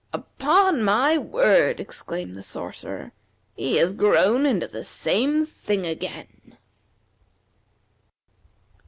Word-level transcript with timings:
"Upon 0.13 0.81
my 0.83 1.15
word!" 1.19 1.79
exclaimed 1.79 2.33
the 2.35 2.41
Sorcerer, 2.41 3.11
"He 3.55 3.75
has 3.75 3.93
grown 3.93 4.47
into 4.47 4.65
the 4.65 4.83
same 4.83 5.45
thing 5.45 5.85
again!" 5.85 6.57